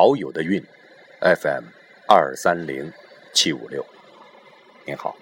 [0.00, 0.64] 好友的运
[1.20, 1.64] ，FM
[2.08, 2.90] 二三零
[3.34, 3.84] 七五六，
[4.86, 5.14] 您好，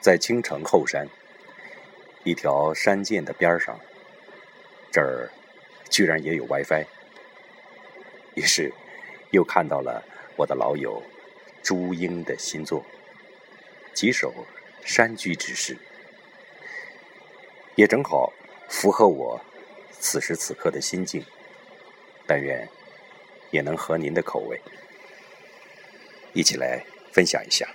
[0.00, 1.06] 在青城后山
[2.22, 3.78] 一条山涧的边上，
[4.90, 5.30] 这儿
[5.90, 6.86] 居然也有 WiFi，
[8.36, 8.72] 于是
[9.32, 10.02] 又看到了
[10.36, 11.02] 我的老友
[11.62, 12.80] 朱英的新作
[13.92, 14.32] 《几首
[14.82, 15.74] 山居之诗》，
[17.74, 18.32] 也正好
[18.70, 19.38] 符合我
[19.90, 21.22] 此时此刻的心境。
[22.26, 22.66] 但愿
[23.54, 24.60] 也能合您的口味，
[26.32, 27.68] 一起来分享一下。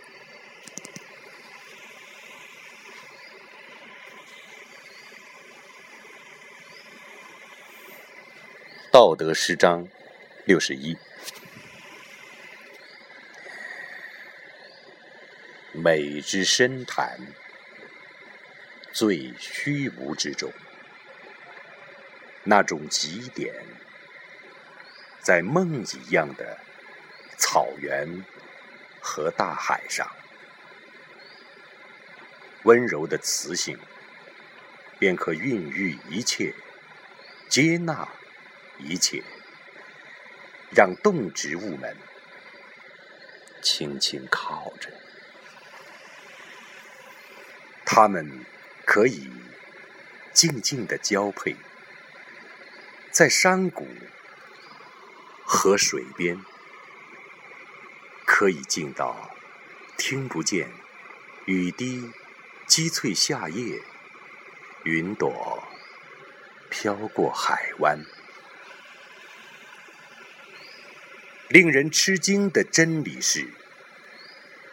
[8.91, 9.87] 道德诗章
[10.43, 10.97] 六十一：
[15.71, 17.17] 美之深潭，
[18.91, 20.51] 最虚无之中，
[22.43, 23.55] 那种极点。
[25.29, 26.57] 在梦一样的
[27.37, 28.25] 草原
[28.99, 30.09] 和大海上，
[32.63, 33.77] 温柔的磁性
[34.97, 36.55] 便可孕育一切，
[37.47, 38.09] 接纳
[38.79, 39.21] 一切，
[40.75, 41.95] 让动植物们
[43.61, 44.89] 轻轻靠着，
[47.85, 48.43] 它们
[48.83, 49.29] 可以
[50.33, 51.55] 静静的交配，
[53.11, 53.87] 在山谷。
[55.51, 56.45] 河水边，
[58.23, 59.31] 可以静到
[59.97, 60.69] 听不见
[61.45, 62.11] 雨滴
[62.67, 63.81] 击碎夏叶，
[64.83, 65.63] 云朵
[66.69, 68.05] 飘过海湾。
[71.47, 73.49] 令人吃惊的真理是，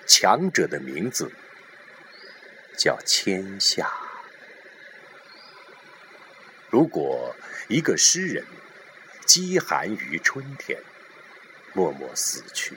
[0.06, 1.32] 强者的名字
[2.76, 3.90] 叫天下。
[6.68, 7.34] 如果
[7.68, 8.44] 一个诗人，
[9.26, 10.80] 饥寒于春天，
[11.74, 12.76] 默默死去，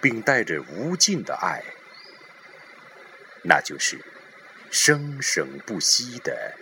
[0.00, 1.62] 并带着无尽的爱，
[3.42, 4.04] 那就是
[4.70, 6.54] 生生不息的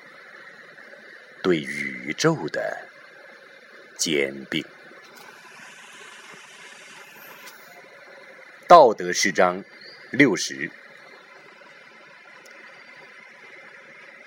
[1.43, 2.87] 对宇宙的
[3.97, 4.63] 兼并。
[8.69, 9.65] 道德诗章
[10.11, 10.71] 六十：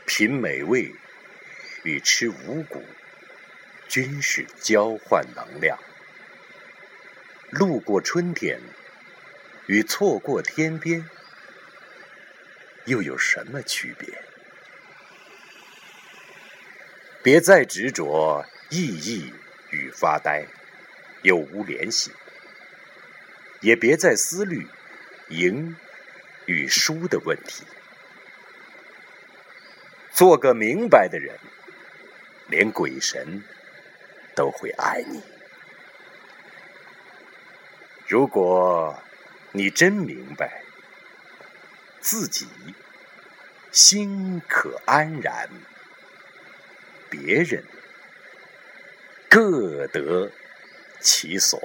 [0.08, 0.92] 品美味
[1.84, 2.84] 与吃五谷。
[3.90, 5.78] 均是交换能量。
[7.50, 8.62] 路过春天，
[9.66, 11.10] 与错过天边，
[12.86, 14.08] 又有什么区别？
[17.24, 19.34] 别再执着意义
[19.72, 20.46] 与发呆，
[21.24, 22.12] 有无联系；
[23.62, 24.68] 也别再思虑
[25.30, 25.76] 赢
[26.46, 27.66] 与输的问题。
[30.12, 31.40] 做个明白的人，
[32.48, 33.44] 连鬼神。
[34.36, 35.22] 都会爱你。
[38.08, 38.98] 如果
[39.52, 40.64] 你真明白，
[42.00, 42.48] 自己
[43.72, 45.50] 心可安然，
[47.10, 47.64] 别人
[49.30, 50.32] 各得
[51.00, 51.62] 其所。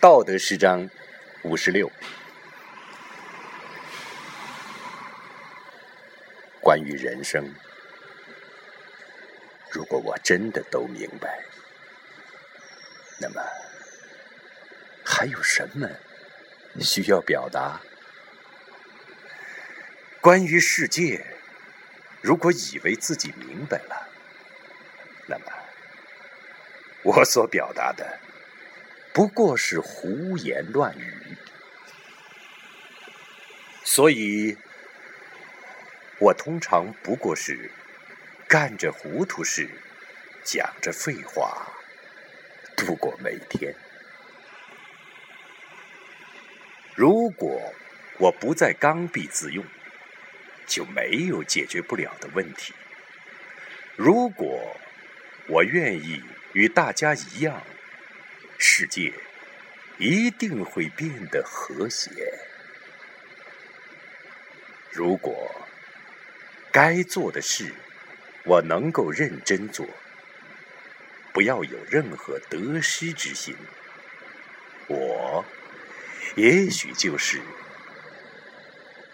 [0.00, 0.90] 道德诗章
[1.44, 1.90] 五十六，
[6.60, 7.54] 关于人生。
[9.72, 11.42] 如果我真的都明白，
[13.18, 13.42] 那么
[15.02, 15.88] 还有什么
[16.78, 17.80] 需要表达？
[20.20, 21.24] 关于世界，
[22.20, 24.08] 如果以为自己明白了，
[25.26, 25.44] 那么
[27.02, 28.20] 我所表达的
[29.14, 31.36] 不过是胡言乱语。
[33.84, 34.56] 所以，
[36.18, 37.70] 我通常不过是。
[38.52, 39.66] 干着糊涂事，
[40.44, 41.72] 讲着废话，
[42.76, 43.74] 度过每天。
[46.94, 47.72] 如果
[48.18, 49.64] 我不再刚愎自用，
[50.66, 52.74] 就没有解决不了的问题。
[53.96, 54.76] 如果
[55.48, 56.22] 我愿意
[56.52, 57.62] 与大家一样，
[58.58, 59.14] 世界
[59.96, 62.10] 一定会变得和谐。
[64.90, 65.50] 如果
[66.70, 67.72] 该做的事，
[68.44, 69.86] 我能够认真做，
[71.32, 73.54] 不要有任何得失之心。
[74.88, 75.44] 我
[76.34, 77.40] 也许就是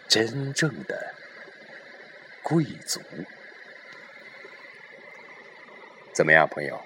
[0.08, 1.14] 真正的
[2.42, 3.00] 贵族。
[6.12, 6.82] 怎么样，朋友？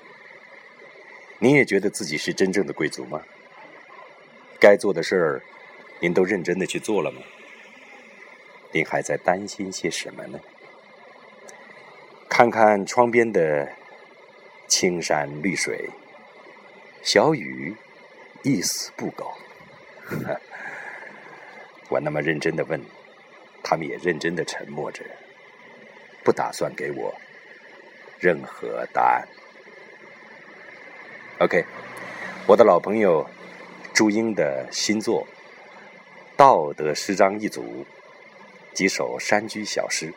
[1.39, 3.23] 你也觉得自己是真正的贵族吗？
[4.61, 5.43] 该做的事儿，
[6.00, 7.23] 您都认真的去做了吗？
[8.73, 10.41] 您还在担心些什么呢？
[12.34, 13.69] 看看窗边的
[14.67, 15.90] 青山绿水，
[17.02, 17.76] 小雨
[18.43, 19.34] 一丝不苟。
[21.90, 22.81] 我那么认真的问，
[23.62, 25.05] 他们也认真的沉默着，
[26.25, 27.14] 不打算给我
[28.19, 29.29] 任何答案。
[31.40, 31.67] OK，
[32.46, 33.29] 我的老朋友
[33.93, 35.26] 朱英的新作
[36.34, 37.84] 《道德诗章一组》
[38.75, 40.14] 几首山居小诗，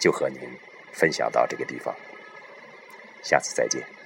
[0.00, 0.40] 就和您
[0.94, 1.94] 分享到这个地方。
[3.22, 4.03] 下次再见。